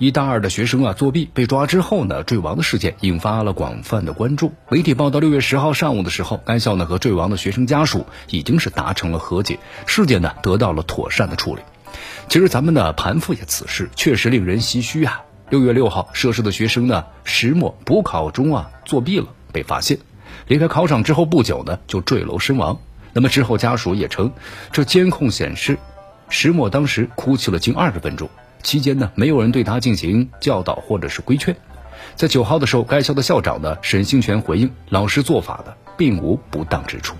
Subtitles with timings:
[0.00, 4.52] 一大二的学生啊作弊被抓之后呢，坠亡的事件引发了广泛的关注。
[4.70, 11.62] 媒体报道，六月十号上午的时候，该校呢和坠亡的学生家属已经是达成了和解，事件呢得到了妥善的处理。
[12.28, 15.22] 其实咱们呢盘复一下此事，确实令人唏嘘啊。
[15.50, 19.98] 六月六号，涉事的学生呢石墨补考中啊作弊了，被发现，
[20.46, 22.78] 离开考场之后不久呢就坠楼身亡。
[23.14, 24.30] 那么之后家属也称，
[24.70, 25.76] 这监控显示，
[26.28, 28.30] 石墨当时哭泣了近二十分钟。
[28.62, 31.56] 期间呢，没有人对他进行教导或者是规劝。
[32.16, 37.16] 在九号的时候，该校的校长呢沈兴全回应，老师做法的并无不当之处。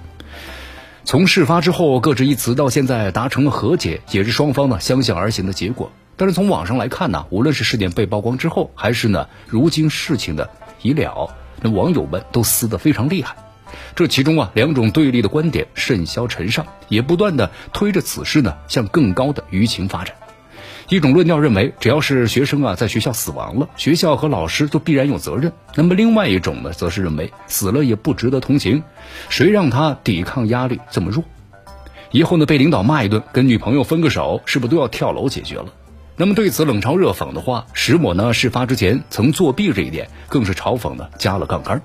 [1.04, 5.90] 从事发之后各执一词到现在达成了和解，也是双方呢相向而行的结果。
[6.16, 10.50] 但是从网上来看呢，无论是事件被曝光之后，还是呢如今事情的
[10.82, 11.30] 已了，
[11.62, 13.36] 那网友们都撕得非常厉害。
[13.94, 20.14] 这其中啊两种对立的观点甚嚣尘上，也不断的推着此事呢向更高的舆情发展。
[20.90, 25.52] 一种论调认为，只要是学生啊在学校死亡了，学校和老师就必然有责任。
[25.74, 28.82] 那么另外一种呢，则是认为死了也不值得同情，
[29.28, 31.22] 谁让他抵抗压力这么弱？
[32.10, 35.66] 以后呢被领导骂一顿，跟女朋友分个手，是不是都要跳楼解决了？
[36.16, 41.82] 那么对此冷嘲热讽的话，石某呢事发之前曾作弊这一点，更是嘲讽的加了杠杆。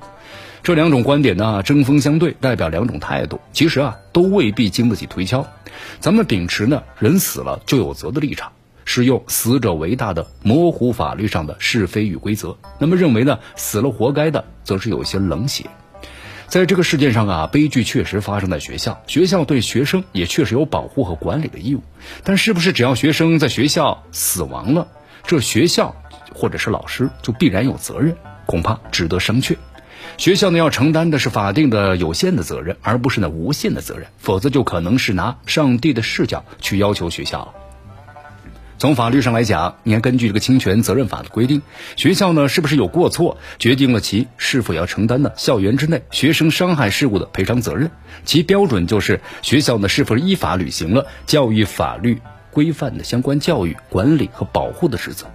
[0.64, 5.46] 这两种观点呢针锋相对，代表两种态度，其实啊都未必经得起推敲。
[6.00, 8.54] 咱们秉持呢人死了就有责的立场。
[8.86, 15.66] 是用死者为大的模糊法律上的是非与规则，那么认为呢死了活该的，则是有些冷血。
[16.48, 21.82] 在这个事件上啊，悲剧确实发生在学校，学校对学生也确实有保护和管理的义务。
[22.24, 24.88] 但是不是只要学生在学校死亡了，
[25.26, 25.96] 这学校
[26.34, 28.16] 或者是老师就必然有责任？
[28.46, 29.56] 恐怕值得商榷。
[30.18, 37.54] 学校呢要承担的是法定的有限的责任，而不是呢无限的责任，否则就可能是拿上帝的视角去要求学校了。
[38.84, 41.62] 从法律上来讲，你看，根据这个侵权责任法的规定，
[41.96, 47.90] 学校呢是不是有过错，决定了其是否要承担呢校园之内学生伤害事故的赔偿责任。
[48.26, 52.22] 其标准就是学校呢是否依法履行了教育法律
[52.52, 55.28] 规范的相关教育管理和保护的职责。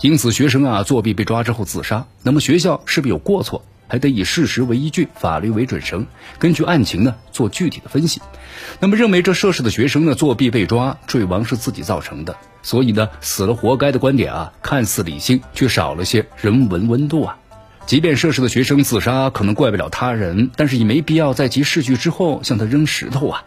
[0.00, 3.62] 因此，学生啊作弊被抓之后自杀，那么学校是不是有过错？
[3.90, 6.06] 还得以事实为依据，法律为准绳，
[6.38, 8.22] 根据案情呢做具体的分析。
[8.78, 17.36] 那么认为这涉事的学生呢作弊被抓坠亡是自己造成的，所以呢死了活该的观点啊，看似理性，却少了些人文温度啊。
[17.86, 23.42] 即便涉事的学生自杀可能怪不了他人，但是也没必要在其逝去之后向他扔石头啊。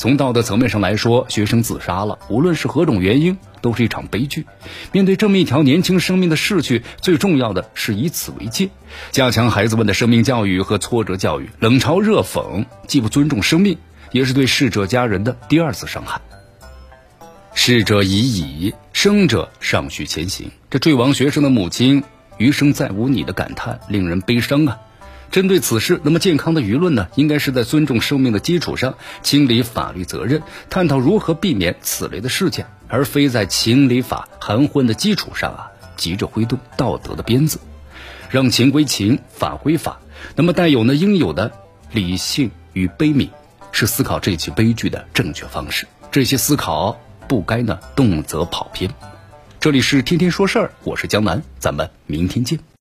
[0.00, 4.46] 从道德层面上来说，学生自杀了，无论是何种原因，都是一场悲剧。
[4.92, 8.70] 面对这么一条年轻生命的逝去，最重要的是以此为戒，
[9.10, 11.50] 加强孩子们的生命教育和挫折教育。
[11.58, 13.76] 冷嘲热讽，既不尊重生命，
[14.10, 16.18] 也是对逝者家人的第二次伤害。
[17.52, 20.50] 逝者已矣，生者尚需前行。
[20.70, 22.02] 这坠亡学生的母亲
[22.38, 24.78] “余生再无你”的感叹，令人悲伤啊。
[25.30, 37.60] 针对此事，那么健康的舆论呢，应该是在尊重生命的基础上，清理法律责任，探讨如何避免此类的事件，而非在情理法含混的基础上啊，急着挥动道德的鞭子，
[38.28, 40.00] 让情归情，法归法。
[40.34, 41.52] 那么带有呢应有的
[41.92, 43.30] 理性与悲悯，
[43.72, 45.86] 是思考这起悲剧的正确方式。
[46.10, 48.90] 这些思考不该呢动辄跑偏。
[49.60, 52.60] 这里是天天说事儿，我是江南，咱们明天见。